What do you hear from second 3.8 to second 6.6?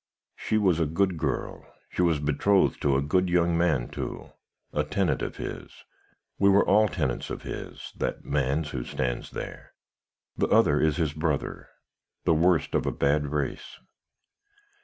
too: a tenant of his. We